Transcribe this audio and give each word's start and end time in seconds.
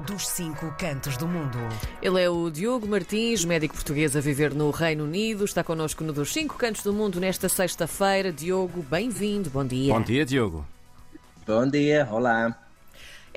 dos 0.00 0.28
cinco 0.28 0.74
cantos 0.78 1.16
do 1.16 1.26
mundo. 1.26 1.58
Ele 2.02 2.22
é 2.22 2.28
o 2.28 2.50
Diogo 2.50 2.86
Martins, 2.86 3.44
médico 3.44 3.74
português 3.74 4.14
a 4.16 4.20
viver 4.20 4.54
no 4.54 4.70
Reino 4.70 5.04
Unido. 5.04 5.44
Está 5.44 5.64
connosco 5.64 6.04
no 6.04 6.12
dos 6.12 6.32
cinco 6.32 6.56
cantos 6.56 6.82
do 6.82 6.92
mundo 6.92 7.18
nesta 7.18 7.48
sexta-feira. 7.48 8.32
Diogo, 8.32 8.82
bem-vindo. 8.82 9.48
Bom 9.48 9.64
dia. 9.64 9.92
Bom 9.92 10.02
dia, 10.02 10.24
Diogo. 10.24 10.66
Bom 11.46 11.68
dia, 11.68 12.06
olá. 12.10 12.65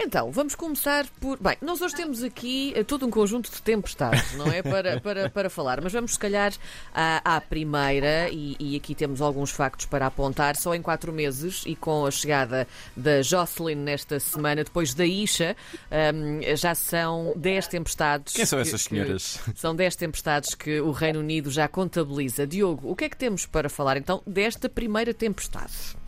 Então, 0.01 0.31
vamos 0.31 0.55
começar 0.55 1.05
por. 1.19 1.37
Bem, 1.41 1.57
nós 1.61 1.81
hoje 1.81 1.93
temos 1.93 2.23
aqui 2.23 2.71
eh, 2.73 2.85
todo 2.85 3.05
um 3.05 3.11
conjunto 3.11 3.51
de 3.51 3.61
tempestades, 3.61 4.33
não 4.35 4.47
é? 4.47 4.63
Para, 4.63 4.97
para, 5.03 5.29
para 5.29 5.49
falar, 5.49 5.81
mas 5.81 5.91
vamos 5.91 6.13
se 6.13 6.19
calhar 6.19 6.53
à, 6.93 7.35
à 7.35 7.41
primeira, 7.41 8.29
e, 8.29 8.55
e, 8.57 8.77
aqui 8.77 8.95
temos 8.95 9.19
alguns 9.19 9.51
factos 9.51 9.85
para 9.85 10.05
apontar. 10.05 10.55
Só 10.55 10.73
em 10.73 10.81
quatro 10.81 11.11
meses 11.11 11.63
e 11.65 11.75
com 11.75 12.05
a 12.05 12.11
chegada 12.11 12.65
da 12.95 13.21
Jocelyn 13.21 13.75
nesta 13.75 14.21
semana, 14.21 14.63
depois 14.63 14.93
da 14.93 15.05
Isha, 15.05 15.53
um, 15.91 16.55
já 16.55 16.73
são 16.73 17.33
dez 17.35 17.67
tempestades. 17.67 18.33
Quem 18.33 18.45
são 18.45 18.57
essas 18.57 18.83
que, 18.83 18.95
senhoras? 18.95 19.41
Que, 19.43 19.51
são 19.59 19.75
dez 19.75 19.97
tempestades 19.97 20.55
que 20.55 20.79
o 20.79 20.91
Reino 20.91 21.19
Unido 21.19 21.51
já 21.51 21.67
contabiliza. 21.67 22.47
Diogo, 22.47 22.89
o 22.89 22.95
que 22.95 23.03
é 23.03 23.09
que 23.09 23.17
temos 23.17 23.45
para 23.45 23.67
falar 23.67 23.97
então 23.97 24.23
desta 24.25 24.69
primeira 24.69 25.13
tempestade? 25.13 25.98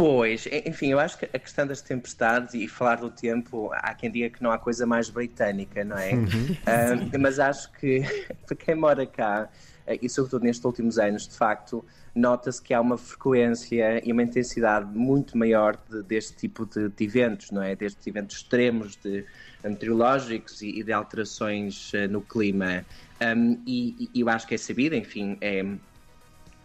Pois, 0.00 0.48
enfim, 0.64 0.92
eu 0.92 0.98
acho 0.98 1.18
que 1.18 1.26
a 1.26 1.38
questão 1.38 1.66
das 1.66 1.82
tempestades 1.82 2.54
e 2.54 2.66
falar 2.66 2.94
do 2.94 3.10
tempo, 3.10 3.68
há 3.74 3.92
quem 3.92 4.10
diga 4.10 4.30
que 4.30 4.42
não 4.42 4.50
há 4.50 4.56
coisa 4.56 4.86
mais 4.86 5.10
britânica, 5.10 5.84
não 5.84 5.98
é? 5.98 6.14
Uhum. 6.14 6.24
Uh, 6.24 7.18
mas 7.20 7.38
acho 7.38 7.70
que 7.72 8.00
para 8.46 8.56
quem 8.56 8.74
mora 8.74 9.04
cá, 9.04 9.50
eh, 9.86 9.98
e 10.00 10.08
sobretudo 10.08 10.44
nestes 10.44 10.64
últimos 10.64 10.98
anos, 10.98 11.28
de 11.28 11.36
facto, 11.36 11.84
nota-se 12.14 12.62
que 12.62 12.72
há 12.72 12.80
uma 12.80 12.96
frequência 12.96 14.00
e 14.02 14.10
uma 14.10 14.22
intensidade 14.22 14.86
muito 14.86 15.36
maior 15.36 15.78
de, 15.90 16.02
deste 16.02 16.34
tipo 16.34 16.64
de, 16.64 16.88
de, 16.88 17.04
eventos, 17.04 17.50
não 17.50 17.62
é? 17.62 17.76
Destes 17.76 18.06
eventos 18.06 18.36
extremos 18.36 18.96
de 18.96 19.26
meteorológicos 19.62 20.62
e, 20.62 20.80
e 20.80 20.82
de 20.82 20.94
alterações 20.94 21.92
uh, 21.92 22.08
no 22.08 22.22
clima. 22.22 22.86
Um, 23.20 23.60
e, 23.66 24.08
e, 24.14 24.20
eu 24.22 24.30
acho 24.30 24.46
que 24.46 24.54
é 24.54 24.58
sabido, 24.58 24.94
enfim, 24.94 25.36
é 25.42 25.62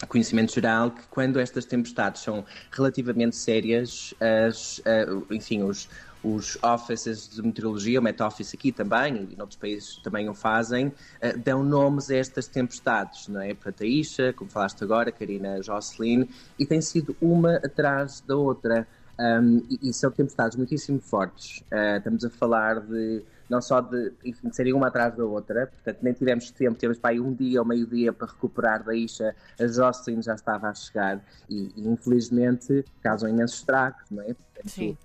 conhecimento 0.08 0.54
geral 0.54 0.92
que 0.92 1.04
quando 1.10 1.40
estas 1.40 1.66
tempestades 1.66 2.22
são 2.22 2.44
relativamente 2.72 3.36
sérias, 3.36 4.14
as, 4.20 4.80
uh, 4.80 5.26
enfim, 5.32 5.64
os, 5.64 5.88
os 6.24 6.58
offices 6.62 7.30
de 7.30 7.42
meteorologia, 7.42 8.00
o 8.00 8.04
Met 8.04 8.22
Office 8.22 8.54
aqui 8.54 8.72
também, 8.72 9.30
e 9.32 9.36
noutros 9.36 9.58
países 9.58 9.98
também 9.98 10.28
o 10.28 10.34
fazem, 10.34 10.88
uh, 10.88 11.40
dão 11.44 11.64
nomes 11.64 12.10
a 12.10 12.16
estas 12.16 12.48
tempestades, 12.48 13.28
não 13.28 13.40
é? 13.40 13.54
Portanto, 13.54 13.84
a 13.84 13.88
Isha, 13.88 14.34
como 14.34 14.50
falaste 14.50 14.84
agora, 14.84 15.12
Karina 15.12 15.62
Jocelyn, 15.62 16.28
e 16.60 16.66
tem 16.66 16.82
sido 16.82 17.16
uma 17.22 17.56
atrás 17.58 18.22
da 18.22 18.36
outra. 18.36 18.88
Um, 19.18 19.64
e, 19.70 19.90
e, 19.90 19.94
são 19.94 20.12
tempestades 20.12 20.58
muitíssimo 20.58 21.00
fortes. 21.00 21.60
Uh, 21.72 21.98
estamos 22.00 22.26
a 22.26 22.30
falar 22.30 22.82
de 22.82 23.24
não 23.50 23.62
só 23.62 23.82
de, 23.82 24.14
enfim, 24.24 24.50
de 24.50 24.56
serem 24.56 24.74
uma 24.74 24.88
atrás 24.88 25.16
da 25.16 25.24
outra, 25.26 25.68
portanto 25.68 26.00
nem 26.02 26.14
tivemos 26.14 26.52
tempo, 26.52 26.78
tivemos 26.78 26.98
para 26.98 27.12
aí 27.12 27.20
um 27.20 27.34
dia 27.34 27.60
ou 27.60 27.66
meio 27.68 27.86
dia 27.86 28.12
para 28.12 28.28
recuperar 28.28 28.84
da 28.84 28.96
Isha, 28.96 29.36
a 29.60 29.68
Jocelyn 29.68 30.22
já 30.22 30.36
estava 30.36 30.70
a 30.70 30.74
chegar 30.74 31.24
e, 31.50 31.72
e 31.76 31.88
infelizmente 31.88 32.84
causam 33.02 33.30
imensos 33.30 33.58
estragos, 33.58 34.04
não 34.10 34.24
é? 34.24 34.34
Portanto, 34.34 34.70
Sim. 34.70 34.98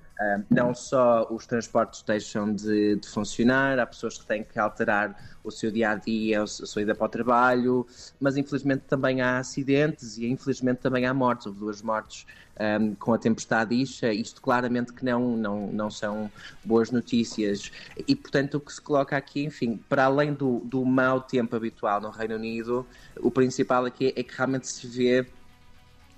Não 0.50 0.74
só 0.74 1.26
os 1.30 1.46
transportes 1.46 2.02
deixam 2.02 2.52
de, 2.52 2.96
de, 2.96 3.08
funcionar, 3.08 3.78
há 3.78 3.86
pessoas 3.86 4.18
que 4.18 4.26
têm 4.26 4.44
que 4.44 4.58
alterar 4.58 5.16
o 5.42 5.50
seu 5.50 5.70
dia 5.70 5.92
a 5.92 5.94
dia, 5.94 6.42
a 6.42 6.46
sua 6.46 6.82
ida 6.82 6.94
para 6.94 7.06
o 7.06 7.08
trabalho, 7.08 7.86
mas 8.20 8.36
infelizmente 8.36 8.82
também 8.86 9.22
há 9.22 9.38
acidentes 9.38 10.18
e 10.18 10.26
infelizmente 10.26 10.78
também 10.78 11.06
há 11.06 11.14
mortes. 11.14 11.46
Houve 11.46 11.60
duas 11.60 11.80
mortes 11.80 12.26
um, 12.60 12.94
com 12.96 13.14
a 13.14 13.18
tempestade 13.18 13.74
Isha, 13.74 14.12
isto 14.12 14.42
claramente 14.42 14.92
que 14.92 15.02
não, 15.02 15.38
não, 15.38 15.68
não 15.68 15.90
são 15.90 16.30
boas 16.62 16.90
notícias. 16.90 17.72
E 18.06 18.14
portanto 18.14 18.56
o 18.56 18.60
que 18.60 18.74
se 18.74 18.80
coloca 18.80 19.16
aqui, 19.16 19.42
enfim, 19.42 19.80
para 19.88 20.04
além 20.04 20.34
do, 20.34 20.60
do 20.60 20.84
mau 20.84 21.22
tempo 21.22 21.56
habitual 21.56 21.98
no 21.98 22.10
Reino 22.10 22.34
Unido, 22.34 22.86
o 23.20 23.30
principal 23.30 23.86
aqui 23.86 24.12
é 24.14 24.22
que 24.22 24.36
realmente 24.36 24.68
se 24.68 24.86
vê 24.86 25.26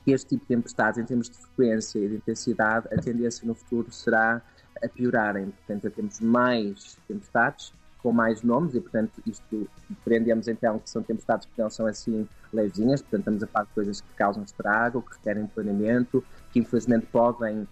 este 0.06 0.30
tipo 0.30 0.42
de 0.42 0.48
tempestades, 0.48 0.98
em 0.98 1.04
termos 1.04 1.30
de 1.30 1.36
frequência 1.36 1.98
e 1.98 2.08
de 2.08 2.16
intensidade, 2.16 2.88
a 2.92 3.00
tendência 3.00 3.46
no 3.46 3.54
futuro 3.54 3.90
será 3.92 4.42
a 4.82 4.88
piorarem. 4.88 5.52
Portanto, 5.66 5.90
temos 5.90 6.20
mais 6.20 6.98
tempestades 7.06 7.72
com 8.02 8.12
mais 8.12 8.42
nomes 8.42 8.74
e, 8.74 8.80
portanto, 8.80 9.22
isto 9.24 9.68
compreendemos 9.88 10.48
então 10.48 10.78
que 10.78 10.90
são 10.90 11.02
tempestades 11.02 11.46
que 11.46 11.62
não 11.62 11.70
são 11.70 11.86
assim 11.86 12.28
levezinhas, 12.52 13.00
portanto, 13.00 13.20
estamos 13.20 13.42
a 13.44 13.46
falar 13.46 13.64
de 13.66 13.70
coisas 13.72 14.00
que 14.00 14.14
causam 14.16 14.42
estrago, 14.42 15.02
que 15.02 15.16
requerem 15.16 15.46
planeamento, 15.46 16.24
que 16.50 16.58
infelizmente 16.58 17.06
podem 17.06 17.60
uh, 17.60 17.68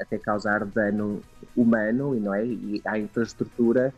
até 0.00 0.18
causar 0.18 0.64
dano 0.64 1.20
humano 1.56 2.14
e, 2.14 2.20
não 2.20 2.32
é? 2.32 2.46
e 2.46 2.80
à 2.84 2.96
infraestrutura 2.98 3.92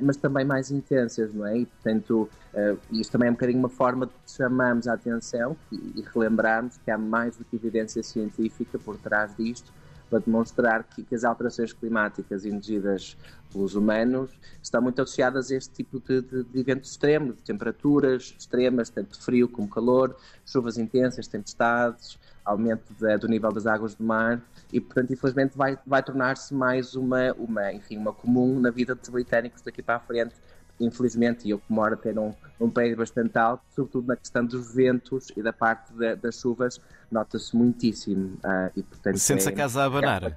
mas 0.00 0.16
também 0.16 0.44
mais 0.44 0.70
intensas, 0.70 1.32
não 1.34 1.46
é? 1.46 1.58
E, 1.58 1.66
portanto, 1.66 2.28
uh, 2.54 2.78
isto 2.92 3.10
também 3.10 3.28
é 3.28 3.30
um 3.30 3.34
bocadinho 3.34 3.58
uma 3.58 3.68
forma 3.68 4.06
de 4.06 4.12
chamarmos 4.26 4.86
a 4.86 4.94
atenção 4.94 5.56
e, 5.70 5.76
e 5.76 6.04
relembrarmos 6.14 6.78
que 6.84 6.90
há 6.90 6.98
mais 6.98 7.36
do 7.36 7.44
que 7.44 7.56
evidência 7.56 8.02
científica 8.02 8.78
por 8.78 8.96
trás 8.98 9.34
disto 9.36 9.72
para 10.12 10.18
demonstrar 10.18 10.84
que, 10.84 11.02
que, 11.02 11.14
as 11.14 11.24
alterações 11.24 11.72
climáticas 11.72 12.44
induzidas 12.44 13.16
pelos 13.50 13.74
humanos 13.74 14.30
estão 14.62 14.82
muito 14.82 15.00
associadas 15.00 15.50
a 15.50 15.56
este 15.56 15.72
tipo 15.72 15.98
de, 15.98 16.20
de, 16.20 16.44
de 16.44 16.60
eventos 16.60 16.90
extremos, 16.90 17.36
de 17.36 17.42
temperaturas 17.42 18.34
extremas, 18.38 18.90
tanto 18.90 19.18
frio 19.18 19.48
como 19.48 19.66
calor, 19.66 20.14
chuvas 20.44 20.76
intensas, 20.76 21.26
tempestades, 21.26 22.18
aumento 22.44 22.92
de, 22.92 23.16
do 23.16 23.26
nível 23.26 23.50
das 23.52 23.66
águas 23.66 23.94
do 23.94 24.04
mar 24.04 24.42
e, 24.70 24.78
portanto, 24.82 25.14
infelizmente 25.14 25.56
vai, 25.56 25.78
vai 25.86 26.02
tornar-se 26.02 26.52
mais 26.52 26.94
uma, 26.94 27.32
uma, 27.32 27.72
enfim, 27.72 27.96
uma 27.96 28.12
comum 28.12 28.60
na 28.60 28.70
vida 28.70 28.94
dos 28.94 29.08
britânicos 29.08 29.62
daqui 29.62 29.82
para 29.82 29.96
a 29.96 30.00
frente. 30.00 30.34
Infelizmente, 30.80 31.46
e 31.46 31.50
eu 31.50 31.58
que 31.58 31.72
moro 31.72 31.94
até 31.94 32.12
num, 32.12 32.34
num 32.58 32.70
prédio 32.70 32.96
bastante 32.96 33.36
alto, 33.38 33.62
sobretudo 33.74 34.08
na 34.08 34.16
questão 34.16 34.44
dos 34.44 34.74
ventos 34.74 35.28
e 35.36 35.42
da 35.42 35.52
parte 35.52 35.92
das 36.20 36.40
chuvas, 36.40 36.80
nota-se 37.10 37.54
muitíssimo. 37.56 38.38
Uh, 38.44 38.70
e, 38.76 38.82
portanto, 38.82 39.18
Sente-se 39.18 39.48
é, 39.48 39.52
a 39.52 39.54
casa 39.54 39.82
a 39.82 39.84
abanar. 39.84 40.36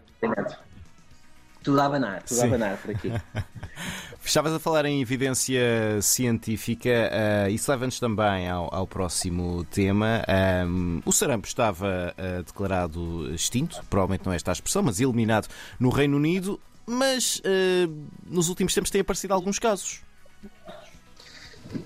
Tudo 1.64 1.82
a 1.82 1.86
abanar, 1.86 2.22
tudo 2.22 2.38
Sim. 2.38 2.44
a 2.44 2.46
abanar 2.46 2.78
por 2.78 2.92
aqui. 2.92 3.12
Estavas 4.24 4.54
a 4.54 4.60
falar 4.60 4.86
em 4.86 5.02
evidência 5.02 6.00
científica, 6.02 6.90
uh, 6.90 7.50
isso 7.50 7.70
leva-nos 7.70 8.00
também 8.00 8.50
ao, 8.50 8.74
ao, 8.74 8.88
próximo 8.88 9.64
tema. 9.66 10.24
Um, 10.68 11.02
o 11.06 11.12
sarampo 11.12 11.48
estava 11.48 12.14
uh, 12.18 12.44
declarado 12.44 13.34
extinto, 13.34 13.84
provavelmente 13.88 14.26
não 14.26 14.34
é 14.34 14.36
esta 14.36 14.52
a 14.52 14.54
expressão, 14.54 14.82
mas 14.82 15.00
eliminado 15.00 15.48
no 15.80 15.90
Reino 15.90 16.18
Unido, 16.18 16.60
mas 16.86 17.40
uh, 17.40 18.08
nos 18.26 18.50
últimos 18.50 18.74
tempos 18.74 18.92
têm 18.92 19.02
aparecido 19.02 19.34
alguns 19.34 19.60
casos. 19.60 20.05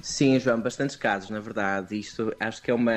Sim, 0.02 0.40
João, 0.40 0.60
bastantes 0.60 0.96
casos, 0.96 1.30
na 1.30 1.40
verdade. 1.40 1.98
Isto 1.98 2.34
acho 2.40 2.62
que 2.62 2.70
é 2.70 2.74
uma, 2.74 2.94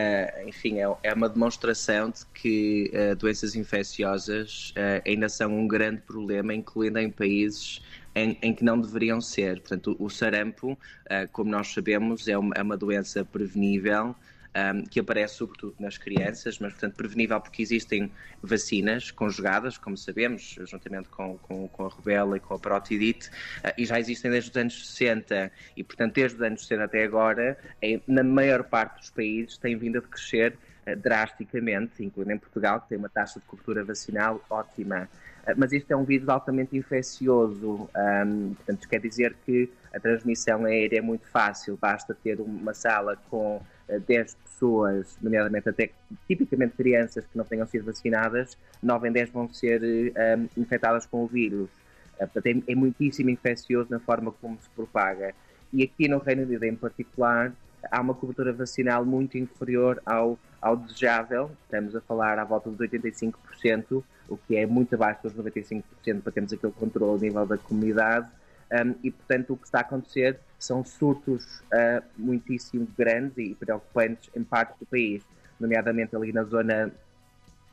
enfim, 0.46 0.80
é, 0.80 0.84
é 1.02 1.14
uma 1.14 1.28
demonstração 1.28 2.10
de 2.10 2.24
que 2.34 2.90
uh, 2.92 3.16
doenças 3.16 3.54
infecciosas 3.54 4.72
uh, 4.76 5.02
ainda 5.06 5.28
são 5.28 5.52
um 5.52 5.66
grande 5.66 6.02
problema, 6.02 6.52
incluindo 6.52 6.98
em 6.98 7.10
países 7.10 7.80
em, 8.14 8.36
em, 8.42 8.54
que 8.54 8.64
não 8.64 8.80
deveriam 8.80 9.20
ser. 9.20 9.60
Portanto, 9.60 9.96
o, 9.98 10.10
sarampo, 10.10 10.72
uh, 10.72 11.28
como 11.32 11.50
nós 11.50 11.72
sabemos, 11.72 12.28
é 12.28 12.36
uma, 12.36 12.54
é 12.56 12.62
uma 12.62 12.76
doença 12.76 13.24
prevenível 13.24 14.14
um, 14.56 14.84
que 14.84 15.00
aparece 15.00 15.36
sobretudo 15.36 15.74
nas 15.78 15.96
crianças, 15.96 16.58
mas, 16.58 16.72
portanto, 16.72 16.94
prevenível 16.94 17.40
porque 17.40 17.62
existem 17.62 18.10
vacinas 18.42 19.10
conjugadas, 19.10 19.78
como 19.78 19.96
sabemos, 19.96 20.58
juntamente 20.66 21.08
com, 21.08 21.38
com, 21.38 21.68
com 21.68 21.84
a 21.86 21.88
rubela 21.88 22.36
e 22.36 22.40
com 22.40 22.54
a 22.54 22.58
parotidite, 22.58 23.28
uh, 23.28 23.72
e 23.76 23.84
já 23.84 23.98
existem 23.98 24.30
desde 24.30 24.50
os 24.50 24.56
anos 24.56 24.90
60, 24.90 25.50
e, 25.76 25.84
portanto, 25.84 26.14
desde 26.14 26.36
os 26.36 26.42
anos 26.42 26.62
60 26.62 26.84
até 26.84 27.04
agora, 27.04 27.58
em, 27.80 28.02
na 28.06 28.22
maior 28.22 28.64
parte 28.64 29.00
dos 29.00 29.10
países, 29.10 29.56
tem 29.56 29.76
vindo 29.76 29.98
a 29.98 30.02
crescer 30.02 30.56
uh, 30.86 30.96
drasticamente, 30.96 32.04
incluindo 32.04 32.32
em 32.32 32.38
Portugal, 32.38 32.80
que 32.80 32.90
tem 32.90 32.98
uma 32.98 33.08
taxa 33.08 33.40
de 33.40 33.46
cobertura 33.46 33.84
vacinal 33.84 34.44
ótima. 34.50 35.08
Ah, 35.46 35.54
mas 35.56 35.72
este 35.72 35.92
é 35.92 35.96
um 35.96 36.04
vírus 36.04 36.28
altamente 36.28 36.76
infeccioso, 36.76 37.88
um, 37.96 38.54
portanto, 38.54 38.88
quer 38.88 39.00
dizer 39.00 39.34
que 39.44 39.68
a 39.92 39.98
transmissão 40.00 40.64
aérea 40.64 40.98
é 40.98 41.02
muito 41.02 41.26
fácil, 41.26 41.76
basta 41.80 42.14
ter 42.14 42.40
uma 42.40 42.72
sala 42.72 43.16
com 43.28 43.60
10 44.00 44.34
pessoas, 44.34 45.16
nomeadamente 45.20 45.68
até 45.68 45.90
tipicamente 46.26 46.76
crianças 46.76 47.24
que 47.24 47.36
não 47.36 47.44
tenham 47.44 47.66
sido 47.66 47.84
vacinadas, 47.84 48.56
9 48.82 49.08
em 49.08 49.12
10 49.12 49.30
vão 49.30 49.52
ser 49.52 49.82
um, 49.82 50.60
infectadas 50.60 51.06
com 51.06 51.24
o 51.24 51.26
vírus. 51.26 51.68
Uh, 52.14 52.28
portanto, 52.28 52.46
é, 52.46 52.72
é 52.72 52.74
muitíssimo 52.74 53.30
infeccioso 53.30 53.90
na 53.90 53.98
forma 54.00 54.32
como 54.32 54.58
se 54.60 54.68
propaga. 54.70 55.34
E 55.72 55.82
aqui 55.82 56.06
no 56.06 56.18
Reino 56.18 56.42
Unido, 56.42 56.64
em 56.64 56.76
particular, 56.76 57.52
há 57.90 58.00
uma 58.00 58.14
cobertura 58.14 58.52
vacinal 58.52 59.04
muito 59.04 59.38
inferior 59.38 60.00
ao, 60.04 60.38
ao 60.60 60.76
desejável. 60.76 61.50
Estamos 61.64 61.96
a 61.96 62.00
falar 62.00 62.38
à 62.38 62.44
volta 62.44 62.70
dos 62.70 62.78
85%, 62.78 64.04
o 64.28 64.36
que 64.36 64.56
é 64.56 64.66
muito 64.66 64.94
abaixo 64.94 65.22
dos 65.22 65.34
95% 65.34 65.82
para 66.22 66.32
termos 66.32 66.52
aquele 66.52 66.72
controle 66.72 67.18
a 67.18 67.22
nível 67.22 67.46
da 67.46 67.58
comunidade. 67.58 68.28
Um, 68.70 68.94
e, 69.02 69.10
portanto, 69.10 69.52
o 69.52 69.56
que 69.56 69.66
está 69.66 69.78
a 69.78 69.82
acontecer 69.82 70.38
são 70.64 70.84
surtos 70.84 71.60
uh, 71.60 72.02
muitíssimo 72.16 72.86
grandes 72.96 73.36
e 73.38 73.54
preocupantes 73.54 74.30
em 74.34 74.44
parte 74.44 74.78
do 74.78 74.86
país, 74.86 75.22
nomeadamente 75.58 76.14
ali 76.14 76.32
na 76.32 76.44
zona 76.44 76.92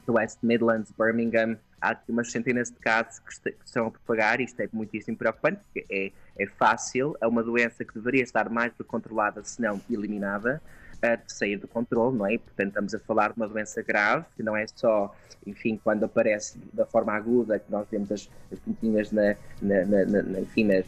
West 0.08 0.40
Midlands, 0.42 0.92
Birmingham, 0.98 1.58
há 1.80 1.92
aqui 1.92 2.12
umas 2.12 2.32
centenas 2.32 2.70
de 2.70 2.78
casos 2.78 3.20
que, 3.20 3.52
que 3.52 3.66
estão 3.66 3.88
a 3.88 3.92
propagar, 3.92 4.42
isto 4.42 4.60
é 4.60 4.68
muitíssimo 4.74 5.16
preocupante, 5.16 5.62
porque 5.64 5.86
é, 5.90 6.12
é 6.44 6.48
fácil, 6.48 7.16
é 7.22 7.28
uma 7.28 7.44
doença 7.44 7.86
que 7.86 7.94
deveria 7.94 8.24
estar 8.24 8.50
mais 8.50 8.72
do 8.74 8.84
que 8.84 8.90
controlada, 8.90 9.44
se 9.44 9.62
não 9.62 9.80
eliminada, 9.90 10.62
de 11.02 11.34
sair 11.34 11.58
do 11.58 11.68
controle, 11.68 12.18
não 12.18 12.26
é? 12.26 12.38
Portanto, 12.38 12.70
estamos 12.70 12.96
a 12.96 13.00
falar 13.00 13.32
de 13.32 13.38
uma 13.38 13.48
doença 13.48 13.82
grave, 13.82 14.26
que 14.36 14.44
não 14.44 14.56
é 14.56 14.66
só, 14.76 15.16
enfim, 15.46 15.80
quando 15.84 16.04
aparece 16.04 16.60
da 16.74 16.86
forma 16.86 17.14
aguda, 17.14 17.60
que 17.60 17.72
nós 17.72 17.88
vemos 17.90 18.12
as, 18.12 18.30
as 18.52 18.60
pontinhas 18.60 19.12
na, 19.12 19.36
na, 19.62 19.86
na, 19.86 20.06
na 20.06 20.40
enfim, 20.42 20.66
nas, 20.66 20.86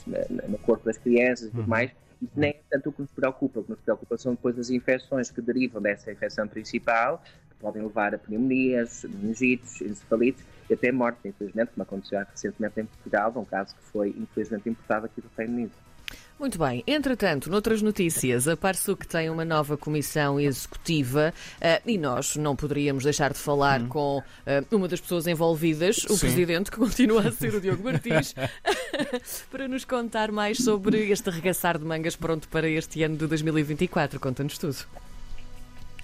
no 0.48 0.58
corpo 0.60 0.86
das 0.86 0.98
crianças 0.98 1.48
e 1.48 1.52
tudo 1.52 1.62
uhum. 1.62 1.68
mais, 1.68 1.92
isso 2.22 2.34
nem 2.36 2.52
é 2.52 2.62
tanto 2.70 2.90
o 2.90 2.92
que 2.92 3.02
nos 3.02 3.12
preocupa. 3.12 3.60
O 3.60 3.64
que 3.64 3.72
nos 3.72 3.80
preocupa 3.80 4.18
são 4.18 4.34
depois 4.34 4.58
as 4.60 4.70
infecções 4.70 5.32
que 5.32 5.42
derivam 5.42 5.82
dessa 5.82 6.12
infecção 6.12 6.48
principal, 6.48 7.24
que 7.50 7.56
podem 7.60 7.82
levar 7.82 8.14
a 8.14 8.20
pneumonias, 8.20 9.04
meningites, 9.06 9.82
encefalites 9.82 10.46
e 10.70 10.74
até 10.74 10.92
morte, 10.92 11.28
infelizmente, 11.28 11.72
como 11.72 11.84
aconteceu 11.84 12.20
recentemente 12.20 12.80
em 12.80 12.86
Portugal, 12.86 13.34
um 13.36 13.46
caso 13.46 13.76
que 13.76 13.82
foi 13.84 14.10
infelizmente 14.10 14.70
importado 14.70 15.08
aqui 15.08 15.20
do 15.20 15.30
Reino 15.36 15.54
Unido. 15.54 15.72
Muito 16.42 16.58
bem. 16.58 16.84
Entretanto, 16.88 17.52
noutras 17.52 17.84
notícias, 17.84 18.48
a 18.48 18.58
Parsuc 18.58 19.06
tem 19.06 19.30
uma 19.30 19.46
nova 19.46 19.78
comissão 19.78 20.40
executiva 20.40 21.32
uh, 21.58 21.88
e 21.88 22.00
nós 22.00 22.36
não 22.36 22.56
poderíamos 22.56 23.04
deixar 23.04 23.32
de 23.32 23.38
falar 23.38 23.80
hum. 23.80 23.88
com 23.88 24.18
uh, 24.18 24.76
uma 24.76 24.88
das 24.88 25.00
pessoas 25.00 25.28
envolvidas, 25.28 25.98
o 26.06 26.16
Sim. 26.16 26.20
presidente, 26.20 26.72
que 26.72 26.78
continua 26.78 27.28
a 27.28 27.32
ser 27.32 27.54
o 27.54 27.62
Diogo 27.62 27.84
Martins, 27.84 28.34
para 29.52 29.68
nos 29.68 29.86
contar 29.86 30.32
mais 30.32 30.58
sobre 30.58 31.12
este 31.12 31.30
arregaçar 31.30 31.78
de 31.78 31.86
mangas 31.86 32.16
pronto 32.16 32.50
para 32.50 32.68
este 32.68 33.04
ano 33.04 33.18
de 33.18 33.28
2024. 33.28 34.20
Conta-nos 34.20 34.58
tudo. 34.58 34.78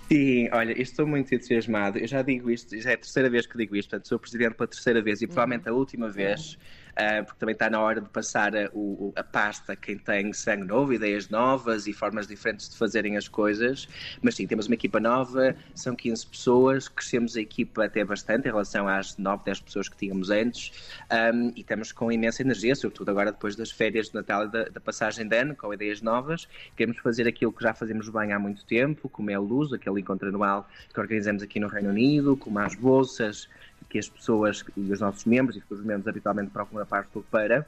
Sim, 0.07 0.49
olha, 0.53 0.79
estou 0.79 1.07
muito 1.07 1.33
entusiasmado. 1.33 1.97
Eu 1.97 2.07
já 2.07 2.21
digo 2.21 2.51
isto, 2.51 2.79
já 2.79 2.91
é 2.91 2.93
a 2.93 2.97
terceira 2.97 3.27
vez 3.27 3.47
que 3.47 3.57
digo 3.57 3.75
isto, 3.75 3.89
portanto, 3.89 4.07
sou 4.07 4.19
presidente 4.19 4.53
pela 4.53 4.67
terceira 4.67 5.01
vez 5.01 5.19
e 5.19 5.25
provavelmente 5.25 5.67
a 5.67 5.73
última 5.73 6.09
vez. 6.09 6.59
Uh, 6.97 7.23
porque 7.23 7.39
também 7.39 7.53
está 7.53 7.69
na 7.69 7.79
hora 7.79 8.01
de 8.01 8.09
passar 8.09 8.55
a, 8.55 8.71
o, 8.73 9.13
a 9.15 9.23
pasta 9.23 9.75
quem 9.75 9.99
tem 9.99 10.33
sangue 10.33 10.63
novo, 10.63 10.91
ideias 10.91 11.29
novas 11.29 11.85
e 11.85 11.93
formas 11.93 12.25
diferentes 12.25 12.67
de 12.69 12.75
fazerem 12.75 13.15
as 13.15 13.27
coisas. 13.27 13.87
Mas 14.19 14.33
sim, 14.33 14.47
temos 14.47 14.65
uma 14.65 14.73
equipa 14.73 14.99
nova, 14.99 15.55
são 15.75 15.95
15 15.95 16.25
pessoas, 16.25 16.87
crescemos 16.87 17.37
a 17.37 17.41
equipa 17.41 17.85
até 17.85 18.03
bastante 18.03 18.47
em 18.47 18.51
relação 18.51 18.87
às 18.87 19.15
9, 19.15 19.43
10 19.45 19.59
pessoas 19.61 19.87
que 19.87 19.95
tínhamos 19.95 20.31
antes 20.31 20.71
um, 21.11 21.51
e 21.55 21.61
estamos 21.61 21.91
com 21.91 22.11
imensa 22.11 22.41
energia, 22.41 22.75
sobretudo 22.75 23.09
agora 23.11 23.31
depois 23.31 23.55
das 23.55 23.69
férias 23.69 24.09
de 24.09 24.15
Natal 24.15 24.45
e 24.45 24.51
da, 24.51 24.63
da 24.63 24.79
passagem 24.79 25.27
de 25.27 25.37
ano, 25.37 25.55
com 25.55 25.71
ideias 25.71 26.01
novas. 26.01 26.47
Queremos 26.75 26.97
fazer 26.99 27.27
aquilo 27.27 27.53
que 27.53 27.61
já 27.61 27.75
fazemos 27.75 28.09
bem 28.09 28.33
há 28.33 28.39
muito 28.39 28.65
tempo, 28.65 29.07
como 29.07 29.29
é 29.29 29.37
o 29.37 29.43
Luz, 29.43 29.71
aquele 29.71 30.01
encontro 30.01 30.29
anual 30.29 30.67
que 30.91 30.99
organizamos 30.99 31.43
aqui 31.43 31.59
no 31.59 31.67
Reino 31.67 31.89
Unido, 31.89 32.35
como 32.35 32.57
as 32.57 32.73
bolsas, 32.73 33.47
que 33.89 33.97
as 33.97 34.09
pessoas 34.09 34.63
e 34.75 34.91
os 34.91 34.99
nossos 34.99 35.25
membros 35.25 35.57
e 35.57 35.63
os 35.73 35.83
membros 35.83 36.07
habitualmente 36.07 36.51
procuram 36.51 36.83
a 36.83 36.85
parte 36.85 37.09
para, 37.31 37.65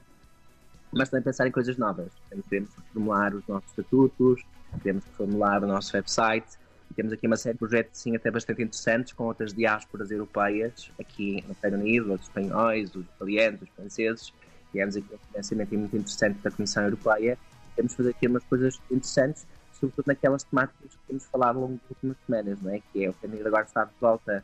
mas 0.91 1.09
também 1.09 1.23
pensar 1.23 1.47
em 1.47 1.51
coisas 1.51 1.77
novas. 1.77 2.11
Temos 2.49 2.69
que 2.73 2.81
formular 2.93 3.33
os 3.33 3.45
nossos 3.47 3.69
estatutos, 3.69 4.43
temos 4.83 5.03
que 5.03 5.11
formular 5.11 5.63
o 5.63 5.67
nosso 5.67 5.95
website, 5.95 6.47
e 6.89 6.93
temos 6.93 7.13
aqui 7.13 7.27
uma 7.27 7.37
série 7.37 7.53
de 7.53 7.59
projetos 7.59 7.99
sim, 7.99 8.15
até 8.15 8.31
bastante 8.31 8.63
interessantes 8.63 9.13
com 9.13 9.25
outras 9.25 9.53
diásporas 9.53 10.09
europeias, 10.11 10.91
aqui 10.99 11.43
no 11.47 11.55
Reino 11.61 11.77
Unido, 11.77 12.13
os 12.13 12.21
espanhóis, 12.21 12.93
os 12.95 13.05
italianos, 13.05 13.61
os 13.61 13.69
franceses. 13.69 14.33
Tivemos 14.71 14.95
aqui 14.97 15.13
um 15.13 15.17
financiamento 15.31 15.75
muito 15.75 15.95
interessante 15.95 16.39
da 16.41 16.51
Comissão 16.51 16.83
Europeia. 16.83 17.37
Temos 17.75 17.93
fazer 17.93 18.09
aqui 18.09 18.27
umas 18.27 18.43
coisas 18.43 18.79
interessantes, 18.89 19.45
sobretudo 19.73 20.05
naquelas 20.07 20.43
temáticas 20.43 20.91
que 20.91 21.07
temos 21.07 21.25
falado 21.25 21.57
ao 21.57 21.61
longo 21.63 21.73
das 21.73 21.89
últimas 21.91 22.17
semanas, 22.25 22.61
não 22.61 22.73
é? 22.73 22.81
que 22.91 23.05
é 23.05 23.09
o 23.09 23.15
Reino 23.21 23.35
Unido 23.35 23.47
agora 23.47 23.63
está 23.63 23.85
de 23.85 23.93
volta 24.01 24.43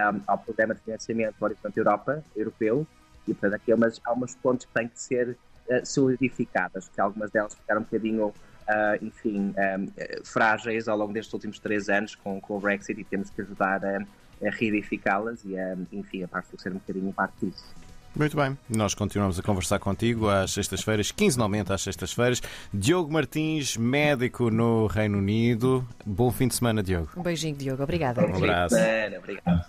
um, 0.00 0.20
ao 0.26 0.38
programa 0.38 0.74
de 0.74 0.80
financiamento 0.82 1.34
Horizonte 1.40 1.76
Europa, 1.76 2.24
europeu, 2.34 2.86
e 3.26 3.34
portanto 3.34 3.54
aqui 3.54 3.72
há 3.72 3.74
umas, 3.74 4.00
há 4.04 4.12
umas 4.12 4.34
pontes 4.34 4.66
que 4.66 4.72
têm 4.72 4.88
que 4.88 5.00
ser 5.00 5.36
uh, 5.68 5.84
solidificadas, 5.84 6.88
que 6.88 7.00
algumas 7.00 7.30
delas 7.30 7.54
ficaram 7.54 7.80
um 7.80 7.84
bocadinho, 7.84 8.26
uh, 8.26 8.34
enfim, 9.02 9.54
um, 9.56 10.24
frágeis 10.24 10.88
ao 10.88 10.96
longo 10.96 11.12
destes 11.12 11.32
últimos 11.32 11.58
três 11.58 11.88
anos 11.88 12.14
com, 12.14 12.40
com 12.40 12.56
o 12.56 12.60
Brexit 12.60 13.00
e 13.00 13.04
temos 13.04 13.30
que 13.30 13.42
ajudar 13.42 13.84
a, 13.84 13.98
a 14.46 14.50
reedificá-las 14.50 15.44
e, 15.44 15.58
a, 15.58 15.76
enfim, 15.92 16.22
a 16.22 16.28
parte 16.28 16.54
de 16.54 16.62
ser 16.62 16.70
um 16.70 16.74
bocadinho 16.74 17.12
parte 17.12 17.46
disso. 17.46 17.64
Muito 18.16 18.34
bem, 18.34 18.56
nós 18.70 18.94
continuamos 18.94 19.38
a 19.38 19.42
conversar 19.42 19.78
contigo 19.78 20.30
às 20.30 20.50
sextas-feiras, 20.50 21.12
quinzenalmente 21.12 21.70
às 21.70 21.82
sextas-feiras. 21.82 22.40
Diogo 22.72 23.12
Martins, 23.12 23.76
médico 23.76 24.50
no 24.50 24.86
Reino 24.86 25.18
Unido. 25.18 25.86
Bom 26.04 26.30
fim 26.30 26.48
de 26.48 26.54
semana, 26.54 26.82
Diogo. 26.82 27.10
Um 27.14 27.22
beijinho, 27.22 27.54
Diogo. 27.54 27.82
Obrigada. 27.82 28.24
Um 28.24 28.36
abraço. 28.36 28.74
Obrigado. 29.18 29.62